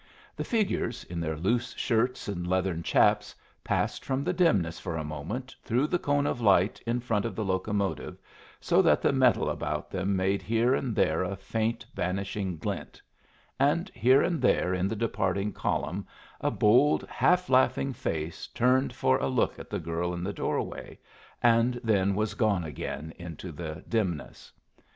The 0.35 0.43
figures, 0.43 1.03
in 1.03 1.19
their 1.19 1.35
loose 1.37 1.75
shirts 1.75 2.27
and 2.27 2.47
leathern 2.47 2.81
chaps, 2.81 3.35
passed 3.63 4.03
from 4.03 4.23
the 4.23 4.33
dimness 4.33 4.79
for 4.79 4.95
a 4.97 5.03
moment 5.03 5.55
through 5.63 5.85
the 5.85 5.99
cone 5.99 6.25
of 6.25 6.41
light 6.41 6.81
in 6.87 6.99
front 7.01 7.23
of 7.23 7.35
the 7.35 7.45
locomotive, 7.45 8.17
so 8.59 8.81
that 8.81 9.03
the 9.03 9.13
metal 9.13 9.47
about 9.47 9.91
them 9.91 10.15
made 10.15 10.41
here 10.41 10.73
and 10.73 10.95
there 10.95 11.21
a 11.21 11.35
faint, 11.35 11.85
vanishing 11.93 12.57
glint; 12.57 12.99
and 13.59 13.89
here 13.89 14.23
and 14.23 14.41
there 14.41 14.73
in 14.73 14.87
the 14.87 14.95
departing 14.95 15.53
column 15.53 16.07
a 16.39 16.49
bold, 16.49 17.03
half 17.07 17.47
laughing 17.47 17.93
face 17.93 18.47
turned 18.47 18.93
for 18.93 19.19
a 19.19 19.27
look 19.27 19.59
at 19.59 19.69
the 19.69 19.77
girl 19.77 20.15
in 20.15 20.23
the 20.23 20.33
doorway, 20.33 20.97
and 21.43 21.79
then 21.83 22.15
was 22.15 22.33
gone 22.33 22.63
again 22.63 23.13
into 23.19 23.51
the 23.51 23.83
dimness. 23.87 24.51